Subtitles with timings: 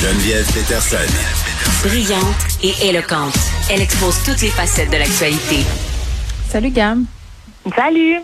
[0.00, 0.96] Geneviève Peterson.
[1.84, 2.24] Brillante
[2.62, 3.34] et éloquente,
[3.70, 5.58] elle expose toutes les facettes de l'actualité.
[6.48, 7.04] Salut Gam.
[7.76, 8.16] Salut.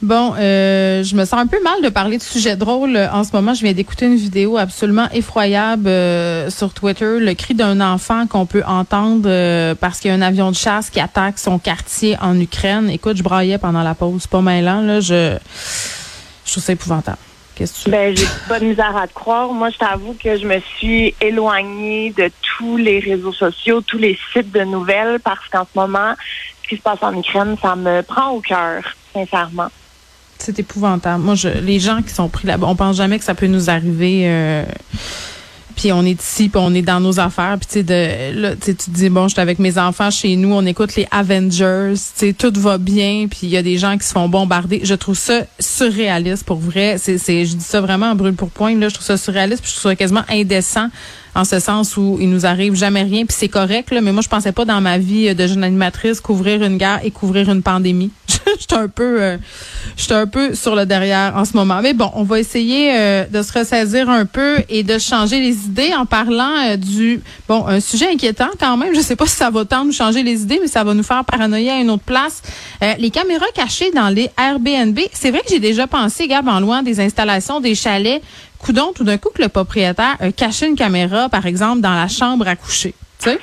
[0.00, 3.32] Bon, euh, je me sens un peu mal de parler de sujets drôles en ce
[3.32, 3.52] moment.
[3.52, 8.46] Je viens d'écouter une vidéo absolument effroyable euh, sur Twitter, le cri d'un enfant qu'on
[8.46, 12.16] peut entendre euh, parce qu'il y a un avion de chasse qui attaque son quartier
[12.20, 12.88] en Ukraine.
[12.90, 15.00] Écoute, je braillais pendant la pause, pas mêlant là.
[15.00, 15.36] Je,
[16.44, 17.18] je trouve ça épouvantable.
[17.88, 19.52] Ben, j'ai pas de misère à te croire.
[19.52, 24.18] Moi, je t'avoue que je me suis éloignée de tous les réseaux sociaux, tous les
[24.32, 26.14] sites de nouvelles, parce qu'en ce moment,
[26.62, 28.82] ce qui se passe en Ukraine, ça me prend au cœur,
[29.12, 29.68] sincèrement.
[30.38, 31.22] C'est épouvantable.
[31.22, 33.70] Moi, je, les gens qui sont pris là-bas, on pense jamais que ça peut nous
[33.70, 34.22] arriver.
[34.26, 34.64] Euh,
[35.78, 38.74] puis on est ici, puis on est dans nos affaires, puis tu de là, tu
[38.88, 42.52] dis bon, je suis avec mes enfants chez nous, on écoute les Avengers, tu tout
[42.56, 44.80] va bien, puis il y a des gens qui se font bombarder.
[44.82, 46.96] Je trouve ça surréaliste pour vrai.
[46.98, 49.62] C'est c'est je dis ça vraiment en brûle pour point là, je trouve ça surréaliste,
[49.62, 50.88] puis je trouve ça quasiment indécent
[51.34, 54.22] en ce sens où il nous arrive jamais rien, puis c'est correct là, mais moi
[54.22, 57.62] je pensais pas dans ma vie de jeune animatrice couvrir une guerre et couvrir une
[57.62, 58.10] pandémie.
[58.58, 59.36] J'étais un peu euh,
[60.10, 61.80] un peu sur le derrière en ce moment.
[61.82, 65.66] Mais bon, on va essayer euh, de se ressaisir un peu et de changer les
[65.66, 69.36] idées en parlant euh, du bon, un sujet inquiétant quand même, je sais pas si
[69.36, 71.90] ça va tant nous changer les idées, mais ça va nous faire paranoïer à une
[71.90, 72.42] autre place.
[72.98, 76.82] les caméras cachées dans les Airbnb, c'est vrai que j'ai déjà pensé Gab en loin
[76.82, 78.22] des installations des chalets
[78.58, 82.08] coudon, tout d'un coup que le propriétaire a caché une caméra, par exemple, dans la
[82.08, 82.94] chambre à coucher.
[83.18, 83.38] Tu sais?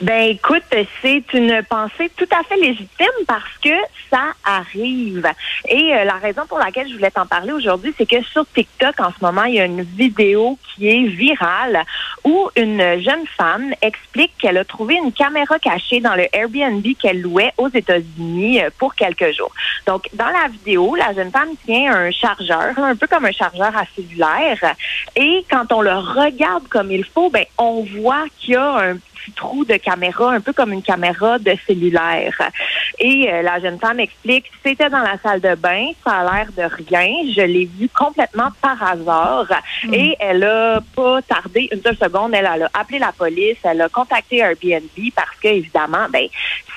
[0.00, 0.62] Ben écoute,
[1.02, 3.74] c'est une pensée tout à fait légitime parce que
[4.08, 5.26] ça arrive.
[5.68, 9.00] Et euh, la raison pour laquelle je voulais t'en parler aujourd'hui, c'est que sur TikTok
[9.00, 11.84] en ce moment, il y a une vidéo qui est virale
[12.22, 17.20] où une jeune femme explique qu'elle a trouvé une caméra cachée dans le Airbnb qu'elle
[17.20, 19.52] louait aux États-Unis euh, pour quelques jours.
[19.84, 23.76] Donc dans la vidéo, la jeune femme tient un chargeur, un peu comme un chargeur
[23.76, 24.76] à cellulaire,
[25.16, 28.96] et quand on le regarde comme il faut, ben on voit qu'il y a un
[29.32, 32.50] trou de caméra, un peu comme une caméra de cellulaire.
[32.98, 36.48] Et euh, la jeune femme explique, c'était dans la salle de bain, ça a l'air
[36.56, 37.08] de rien.
[37.34, 39.46] Je l'ai vu complètement par hasard.
[39.84, 39.94] Hmm.
[39.94, 43.88] Et elle a pas tardé une seule seconde, elle, a appelé la police, elle a
[43.88, 46.26] contacté Airbnb parce que évidemment, ben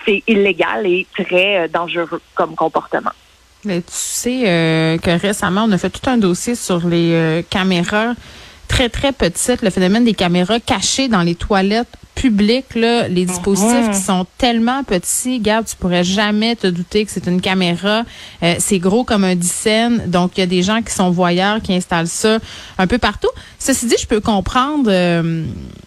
[0.05, 3.11] c'est illégal et très euh, dangereux comme comportement.
[3.63, 8.13] Mais tu sais euh, que récemment, on a fait tout un dossier sur les caméras
[8.71, 13.91] très, très petites, le phénomène des caméras cachées dans les toilettes public, là, les dispositifs
[13.91, 18.03] qui sont tellement petits, garde, tu pourrais jamais te douter que c'est une caméra.
[18.43, 20.03] Euh, c'est gros comme un dixaine.
[20.07, 22.39] Donc, il y a des gens qui sont voyeurs, qui installent ça
[22.77, 23.29] un peu partout.
[23.63, 25.45] Ceci dit, je peux comprendre, euh,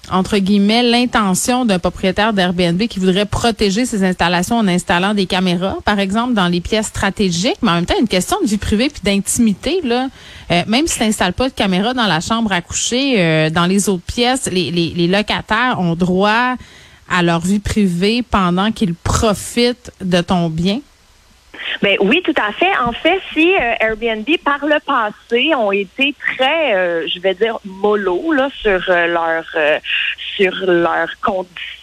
[0.08, 5.78] entre guillemets, l'intention d'un propriétaire d'Airbnb qui voudrait protéger ses installations en installant des caméras,
[5.84, 7.56] par exemple, dans les pièces stratégiques.
[7.62, 10.06] Mais en même temps, une question de vie privée puis d'intimité, là.
[10.52, 13.88] Euh, même si tu n'installes pas de caméra dans la chambre à coucher, dans les
[13.88, 16.54] autres pièces, les, les locataires ont droit
[17.10, 20.78] à leur vie privée pendant qu'ils profitent de ton bien?
[21.82, 22.76] Ben oui, tout à fait.
[22.78, 27.58] En fait, si euh, Airbnb par le passé ont été très, euh, je vais dire,
[27.64, 29.44] mollo là sur euh, leur
[30.36, 31.73] sur leurs conditions,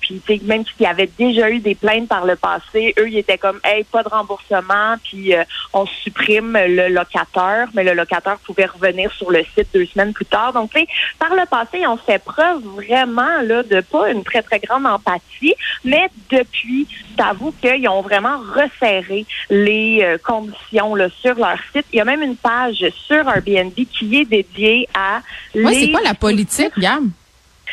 [0.00, 3.38] puis même s'il y avait déjà eu des plaintes par le passé, eux ils étaient
[3.38, 5.34] comme, hey, pas de remboursement, puis
[5.72, 10.26] on supprime le locataire, mais le locataire pouvait revenir sur le site deux semaines plus
[10.26, 10.52] tard.
[10.52, 10.86] Donc, tu sais,
[11.18, 14.86] par le passé, ils ont fait preuve vraiment là de pas une très très grande
[14.86, 15.54] empathie,
[15.84, 16.86] mais depuis,
[17.16, 21.86] t'avoue qu'ils ont vraiment resserré les euh, conditions là, sur leur site.
[21.92, 25.20] Il y a même une page sur Airbnb qui est dédiée à.
[25.54, 27.10] Oui, c'est pas la politique, Gam?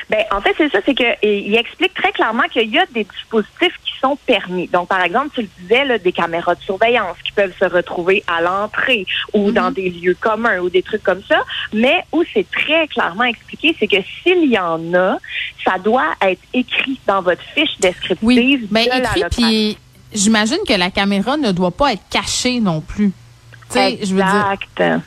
[0.09, 3.03] Ben, en fait, c'est ça, c'est que il explique très clairement qu'il y a des
[3.03, 4.67] dispositifs qui sont permis.
[4.67, 8.23] Donc, par exemple, tu le disais, là, des caméras de surveillance qui peuvent se retrouver
[8.28, 9.73] à l'entrée ou dans mhm.
[9.73, 11.41] des lieux communs ou des trucs comme ça.
[11.73, 15.17] Mais où c'est très clairement expliqué, c'est que s'il y en a,
[15.63, 19.78] ça doit être écrit dans votre fiche descriptive oui, ben, écrit, Puis
[20.13, 23.11] j'imagine que la caméra ne doit pas être cachée non plus.
[23.69, 24.05] Exact.
[24.05, 25.01] Je veux dire...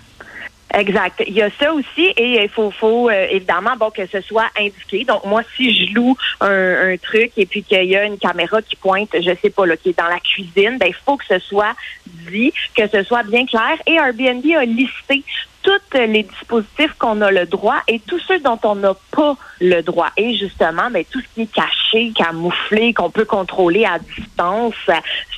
[0.74, 1.22] Exact.
[1.26, 4.50] Il y a ça aussi et il faut, faut euh, évidemment bon que ce soit
[4.58, 5.04] indiqué.
[5.04, 8.60] Donc moi, si je loue un, un truc et puis qu'il y a une caméra
[8.60, 11.24] qui pointe, je sais pas là, qui est dans la cuisine, ben il faut que
[11.24, 11.74] ce soit
[12.06, 13.76] dit, que ce soit bien clair.
[13.86, 15.24] Et Airbnb a listé
[15.68, 19.82] tous les dispositifs qu'on a le droit et tous ceux dont on n'a pas le
[19.82, 20.08] droit.
[20.16, 24.74] Et justement, ben, tout ce qui est caché, camouflé, qu'on peut contrôler à distance,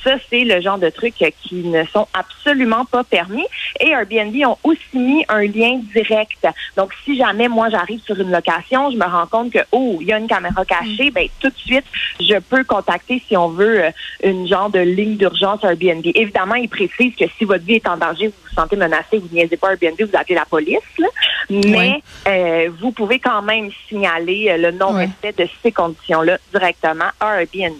[0.03, 3.45] ça, c'est le genre de trucs qui ne sont absolument pas permis.
[3.79, 6.47] Et Airbnb ont aussi mis un lien direct.
[6.77, 10.07] Donc, si jamais moi j'arrive sur une location, je me rends compte que, oh, il
[10.07, 11.85] y a une caméra cachée, ben, tout de suite,
[12.19, 13.83] je peux contacter, si on veut,
[14.23, 16.05] une genre de ligne d'urgence Airbnb.
[16.15, 19.29] Évidemment, ils précisent que si votre vie est en danger, vous vous sentez menacé, vous
[19.31, 21.07] niaisez pas Airbnb, vous appeler la police, là.
[21.49, 27.75] mais euh, vous pouvez quand même signaler le non-respect de ces conditions-là directement à Airbnb.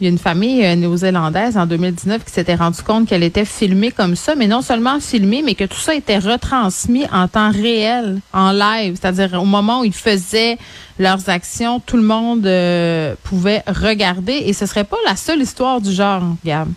[0.00, 3.44] Il y a une famille euh, néo-zélandaise en 2019 qui s'était rendu compte qu'elle était
[3.44, 7.50] filmée comme ça, mais non seulement filmée, mais que tout ça était retransmis en temps
[7.50, 10.56] réel, en live, c'est-à-dire au moment où ils faisaient
[11.00, 15.80] leurs actions, tout le monde euh, pouvait regarder et ce serait pas la seule histoire
[15.80, 16.68] du genre, Gab.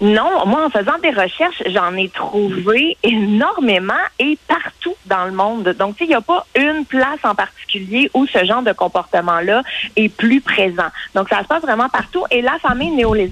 [0.00, 5.74] Non, moi, en faisant des recherches, j'en ai trouvé énormément et partout dans le monde.
[5.78, 9.62] Donc, il n'y a pas une place en particulier où ce genre de comportement-là
[9.96, 10.88] est plus présent.
[11.14, 12.24] Donc, ça se passe vraiment partout.
[12.30, 12.90] Et la famille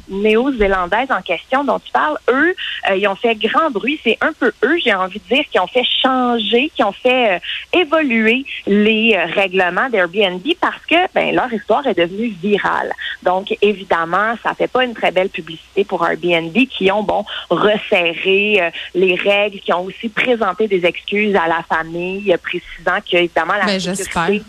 [0.09, 2.55] néo-zélandaise en question dont tu parles, eux,
[2.91, 4.01] euh, ils ont fait grand bruit.
[4.03, 7.37] C'est un peu eux, j'ai envie de dire, qui ont fait changer, qui ont fait
[7.37, 7.39] euh,
[7.73, 12.93] évoluer les euh, règlements d'Airbnb parce que ben, leur histoire est devenue virale.
[13.23, 18.73] Donc, évidemment, ça fait pas une très belle publicité pour Airbnb qui ont bon resserré
[18.95, 23.67] les règles, qui ont aussi présenté des excuses à la famille, précisant que évidemment la
[23.67, 24.45] ben, sécurité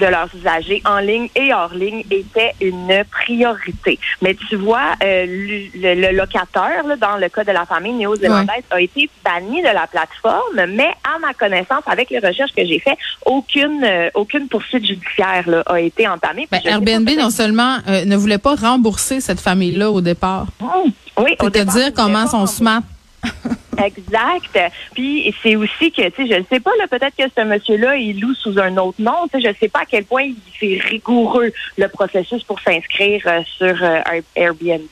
[0.00, 3.98] de leurs usagers en ligne et hors ligne était une priorité.
[4.22, 5.26] Mais tu vois, euh,
[5.74, 10.66] le, locateur, dans le cas de la famille néo-zélandaise, a été banni de la plateforme,
[10.68, 15.44] mais à ma connaissance, avec les recherches que j'ai faites, aucune euh, aucune poursuite judiciaire
[15.66, 16.48] a été entamée.
[16.50, 20.46] Ben, Airbnb non seulement euh, ne voulait pas rembourser cette famille-là au départ.
[20.60, 20.90] Mmh.
[21.18, 22.82] Oui, au te dire comment sont smart.
[23.84, 24.72] Exact.
[24.94, 27.96] Puis c'est aussi que, tu sais, je ne sais pas, là, peut-être que ce monsieur-là,
[27.96, 29.26] il loue sous un autre nom.
[29.32, 32.60] Tu sais, je ne sais pas à quel point il fait rigoureux le processus pour
[32.60, 34.82] s'inscrire euh, sur euh, Airbnb.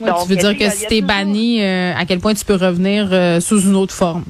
[0.00, 2.56] Donc, tu veux dire que si tu es banni, euh, à quel point tu peux
[2.56, 3.08] revenir
[3.40, 4.24] sous une autre forme?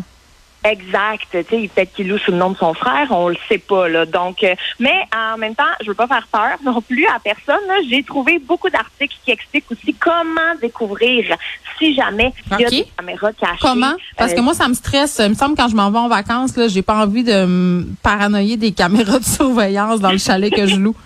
[0.71, 1.27] Exact.
[1.31, 3.89] Tu sais, peut-être qu'il loue sous le nom de son frère, on le sait pas
[3.89, 4.05] là.
[4.07, 7.57] Donc, euh, mais en même temps, je veux pas faire peur non plus à personne.
[7.89, 11.37] J'ai trouvé beaucoup d'articles qui expliquent aussi comment découvrir
[11.79, 13.59] si jamais il y a des caméras cachées.
[13.61, 13.95] Comment?
[14.17, 15.21] Parce que euh, moi, ça me stresse.
[15.25, 17.87] Il me semble quand je m'en vais en vacances là, j'ai pas envie de me
[18.03, 20.97] paranoïer des caméras de surveillance dans le chalet que je loue.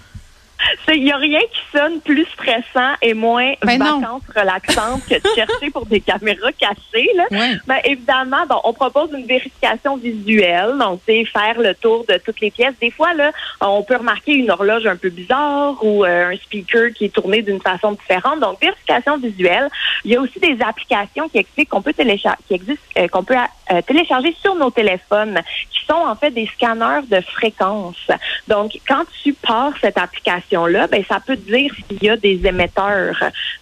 [0.89, 5.35] Il n'y a rien qui sonne plus stressant et moins ben vacances relaxantes que de
[5.35, 7.09] chercher pour des caméras cachées.
[7.15, 7.25] Là.
[7.67, 12.41] Ben, évidemment, bon, on propose une vérification visuelle, donc c'est faire le tour de toutes
[12.41, 12.75] les pièces.
[12.81, 16.93] Des fois, là, on peut remarquer une horloge un peu bizarre ou euh, un speaker
[16.93, 18.41] qui est tourné d'une façon différente.
[18.41, 19.69] Donc, vérification visuelle.
[20.05, 23.25] Il y a aussi des applications qui expliquent qu'on peut télécharger, qui existent, euh, qu'on
[23.25, 23.37] peut
[23.73, 25.41] euh, télécharger sur nos téléphones,
[25.71, 28.09] qui sont en fait des scanners de fréquences.
[28.49, 32.41] Donc, quand tu pars cette application là ben, ça peut dire s'il y a des
[32.45, 33.17] émetteurs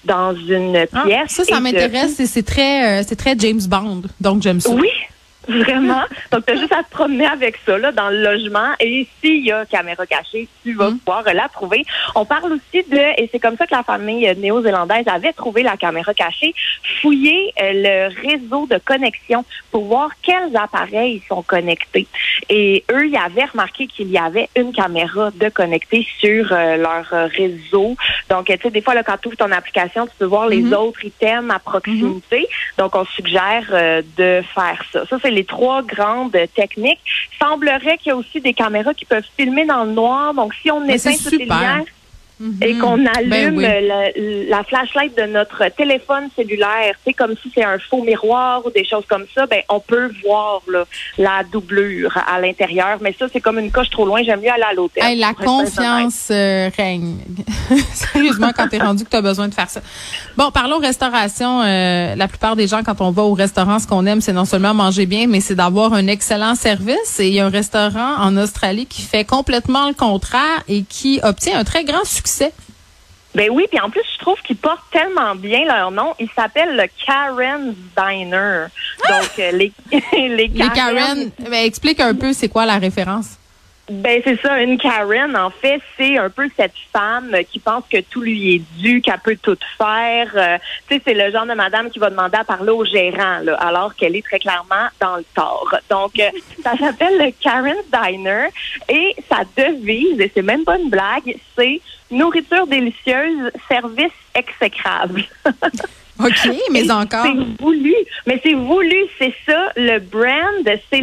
[0.05, 1.31] dans une ah, pièce.
[1.31, 2.21] ça, ça m'intéresse.
[2.25, 4.03] C'est très, euh, c'est très James Bond.
[4.21, 4.71] Donc, j'aime ça.
[4.71, 4.91] Oui.
[5.49, 6.03] Vraiment.
[6.31, 8.73] Donc, tu as juste à te promener avec ça là, dans le logement.
[8.79, 10.99] Et s'il y a caméra cachée, tu vas mm.
[10.99, 11.85] pouvoir la trouver.
[12.15, 15.77] On parle aussi de, et c'est comme ça que la famille néo-zélandaise avait trouvé la
[15.77, 16.55] caméra cachée,
[17.01, 22.07] fouiller euh, le réseau de connexion pour voir quels appareils sont connectés.
[22.49, 27.07] Et eux, ils avaient remarqué qu'il y avait une caméra de connectée sur euh, leur
[27.31, 27.97] réseau.
[28.29, 30.63] Donc, tu sais, des fois, là, quand tu ouvres ton application, tu peux voir les
[30.63, 30.75] mm-hmm.
[30.75, 32.41] autres items à proximité.
[32.41, 32.79] Mm-hmm.
[32.79, 35.07] Donc, on suggère euh, de faire ça.
[35.07, 37.01] Ça, c'est les trois grandes techniques.
[37.33, 40.35] Il semblerait qu'il y a aussi des caméras qui peuvent filmer dans le noir.
[40.35, 41.85] Donc, si on éteint toutes les lumières,
[42.63, 42.81] et mhm.
[42.81, 48.03] qu'on ben allume la, flashlight de notre téléphone cellulaire, c'est comme si c'est un faux
[48.03, 50.63] miroir ou des choses comme ça, ben on peut voir
[51.19, 54.63] la doublure à l'intérieur, mais ça c'est comme une coche trop loin, j'aime mieux aller
[54.63, 55.19] à l'hôtel.
[55.19, 57.19] la confiance euh, règne.
[57.93, 59.81] Sérieusement quand tu es rendu que tu as besoin de faire ça.
[60.39, 64.07] Bon, parlons restauration, euh, la plupart des gens quand on va au restaurant, ce qu'on
[64.07, 67.21] aime c'est non seulement manger bien, mais c'est d'avoir un excellent service.
[67.21, 71.21] Et il y a un restaurant en Australie qui fait complètement le contraire et qui
[71.23, 72.30] obtient un très grand succès
[73.35, 76.15] ben oui, puis en plus, je trouve qu'ils portent tellement bien leur nom.
[76.19, 78.67] Ils s'appellent le Karen Diner.
[79.09, 80.51] Donc, euh, les, les Karen.
[80.51, 83.39] Les Karen, ben, explique un peu c'est quoi la référence?
[83.91, 88.01] Ben c'est ça, une Karen, en fait, c'est un peu cette femme qui pense que
[88.01, 90.31] tout lui est dû, qu'elle peut tout faire.
[90.37, 93.41] Euh, tu sais, c'est le genre de madame qui va demander à parler au gérant,
[93.43, 95.75] là, alors qu'elle est très clairement dans le tort.
[95.91, 96.31] Donc, euh,
[96.63, 98.47] ça s'appelle le Karen Diner
[98.89, 101.81] et sa devise, et c'est même pas une blague, c'est
[102.13, 105.25] nourriture délicieuse, service exécrable.
[106.21, 107.25] OK, mais encore.
[107.25, 107.95] C'est voulu.
[108.27, 111.01] Mais c'est voulu, c'est ça, le brand, c'est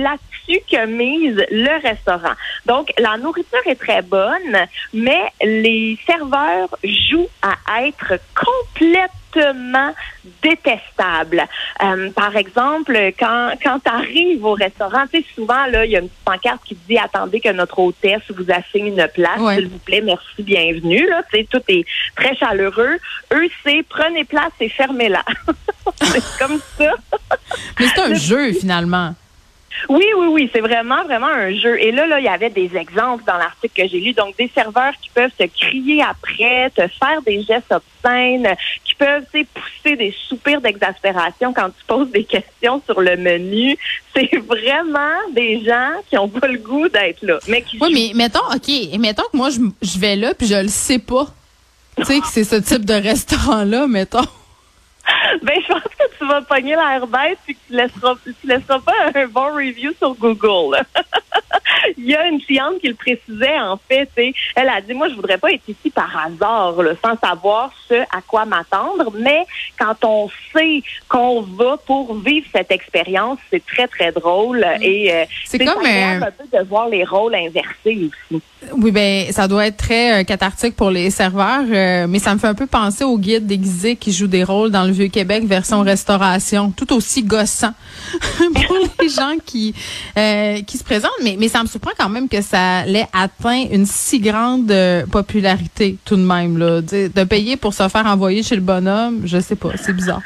[0.48, 2.34] là-dessus que mise le restaurant.
[2.66, 9.94] Donc, la nourriture est très bonne, mais les serveurs jouent à être complètement
[10.42, 11.44] détestable.
[11.84, 15.96] Euh, par exemple, quand, quand tu arrives au restaurant, tu sais, souvent, là, il y
[15.96, 19.68] a une petite pancarte qui dit attendez que notre hôtesse vous assigne une place, s'il
[19.68, 21.08] vous plaît, merci, bienvenue.
[21.08, 21.86] Là, tu sais, tout est
[22.16, 22.98] très chaleureux.
[23.34, 25.24] Eux, c'est prenez place et fermez-la.
[26.02, 26.94] c'est comme ça.
[27.80, 29.14] Mais c'est un jeu, finalement.
[29.90, 31.80] Oui, oui, oui, c'est vraiment, vraiment un jeu.
[31.82, 34.14] Et là, là, il y avait des exemples dans l'article que j'ai lu.
[34.14, 39.24] Donc, des serveurs qui peuvent se crier après, te faire des gestes obscènes, qui peuvent,
[39.34, 43.78] tu pousser des soupirs d'exaspération quand tu poses des questions sur le menu.
[44.16, 47.38] C'est vraiment des gens qui ont pas le goût d'être là.
[47.48, 50.56] Mais qui oui, mais mettons, OK, mettons que moi, je, je vais là puis je
[50.56, 51.28] le sais pas.
[51.98, 54.26] Tu sais que c'est ce type de restaurant-là, mettons.
[55.44, 58.80] Ben, je pense que tu vas pogner l'air bête et que tu laisseras, tu laisseras
[58.80, 60.78] pas un bon review sur Google.
[61.98, 64.10] Il y a une cliente qui le précisait, en fait,
[64.56, 68.22] elle a dit, moi, je voudrais pas être ici par hasard, sans savoir ce à
[68.26, 69.46] quoi m'attendre, mais
[69.78, 74.84] quand on sait qu'on va pour vivre cette expérience, c'est très, très drôle mm.
[74.84, 78.42] et euh, c'est comme euh, un peu de voir les rôles inversés aussi.
[78.76, 81.64] Oui, ben ça doit être très euh, cathartique pour les serveurs,
[82.08, 84.84] mais ça me fait un peu penser aux guides déguisés qui jouent des rôles dans
[84.84, 87.74] le Vieux-Québec version restauration, tout aussi gossant
[88.54, 89.74] pour les gens qui
[90.16, 93.86] qui se présentent, mais, mais ça me surprend quand même que ça l'ait atteint une
[93.86, 94.74] si grande
[95.12, 99.22] popularité tout de même là, de, de payer pour se faire envoyer chez le bonhomme,
[99.26, 100.22] je sais pas, c'est bizarre.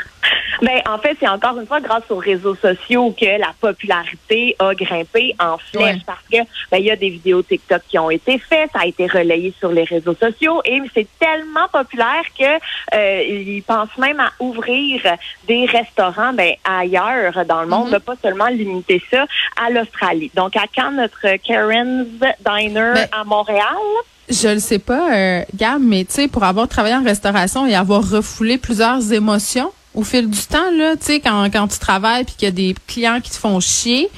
[0.62, 4.74] Ben, en fait, c'est encore une fois grâce aux réseaux sociaux que la popularité a
[4.76, 6.38] grimpé en flèche parce que
[6.72, 9.54] ben, il y a des vidéos TikTok qui ont été faites, ça a été relayé
[9.60, 15.02] sur les réseaux sociaux et c'est tellement populaire que euh, ils pensent même à ouvrir
[15.48, 18.00] des restaurants ben, ailleurs dans le monde, mm-hmm.
[18.00, 19.26] pas seulement limiter ça
[19.60, 20.32] à l'Australie.
[20.36, 22.08] Donc, à quand notre Karen's
[22.40, 23.64] Diner ben, à Montréal?
[24.30, 27.76] Je le sais pas, euh, Gab, mais tu sais, pour avoir travaillé en restauration et
[27.76, 32.24] avoir refoulé plusieurs émotions au fil du temps, là, tu sais, quand, quand tu travailles
[32.24, 34.10] puis qu'il y a des clients qui te font chier,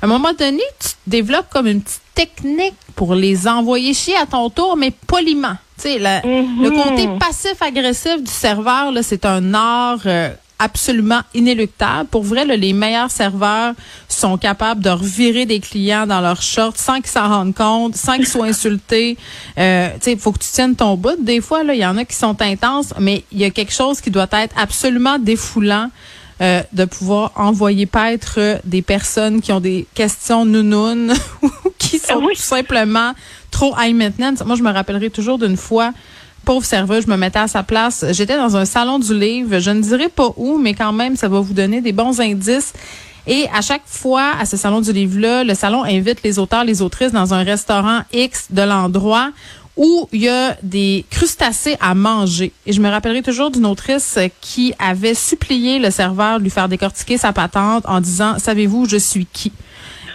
[0.00, 4.26] à un moment donné, tu développes comme une petite technique pour les envoyer chier à
[4.26, 5.56] ton tour, mais poliment.
[5.76, 6.82] Tu sais, le mm-hmm.
[6.82, 10.30] côté passif-agressif du serveur, là, c'est un art euh,
[10.62, 12.08] absolument inéluctable.
[12.08, 13.74] Pour vrai, les meilleurs serveurs
[14.08, 18.14] sont capables de revirer des clients dans leur short sans qu'ils s'en rendent compte, sans
[18.16, 19.18] qu'ils soient insultés.
[19.58, 21.20] Euh, il faut que tu tiennes ton bout.
[21.20, 24.00] Des fois, il y en a qui sont intenses, mais il y a quelque chose
[24.00, 25.90] qui doit être absolument défoulant.
[26.40, 32.20] Euh, de pouvoir envoyer paître des personnes qui ont des questions nounounes ou qui sont
[32.20, 33.12] tout simplement
[33.52, 34.44] trop high maintenance.
[34.44, 35.92] Moi, je me rappellerai toujours d'une fois
[36.44, 38.04] pauvre serveuse, je me mettais à sa place.
[38.10, 39.58] J'étais dans un salon du livre.
[39.58, 42.72] Je ne dirai pas où, mais quand même, ça va vous donner des bons indices.
[43.26, 46.82] Et à chaque fois, à ce salon du livre-là, le salon invite les auteurs, les
[46.82, 49.30] autrices dans un restaurant X de l'endroit
[49.76, 52.52] où il y a des crustacés à manger.
[52.66, 56.68] Et je me rappellerai toujours d'une autrice qui avait supplié le serveur de lui faire
[56.68, 59.52] décortiquer sa patente en disant, savez-vous, je suis qui?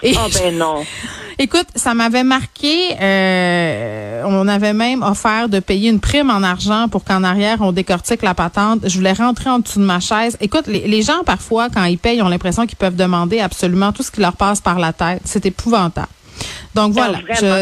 [0.03, 0.83] Et oh ben non.
[1.39, 2.95] Écoute, ça m'avait marqué.
[2.99, 7.71] Euh, on avait même offert de payer une prime en argent pour qu'en arrière on
[7.71, 8.79] décortique la patente.
[8.89, 10.35] Je voulais rentrer en dessous de ma chaise.
[10.41, 14.09] Écoute, les, gens parfois quand ils payent, ont l'impression qu'ils peuvent demander absolument tout ce
[14.09, 15.21] qui leur passe par la tête.
[15.25, 16.07] C'est épouvantable.
[16.73, 17.19] Donc voilà,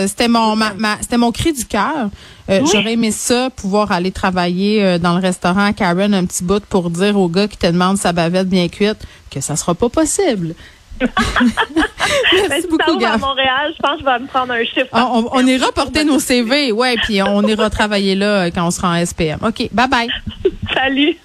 [0.08, 0.58] c'était mon
[1.02, 2.10] c'était mon cri du cœur.
[2.50, 6.64] Euh, j'aurais aimé ça, pouvoir aller travailler euh, dans le restaurant Karen un petit bout
[6.66, 9.00] pour dire au gars qui te demande sa bavette bien cuite
[9.32, 10.54] que ça sera pas possible.
[11.02, 14.88] Merci beaucoup, à Montréal, je pense que je vais me prendre un chiffre.
[14.92, 18.72] Ah, on, on, ira porter nos CV, ouais, puis on ira travailler là quand on
[18.72, 19.40] sera en SPM.
[19.42, 20.08] OK, bye bye.
[20.74, 21.18] Salut.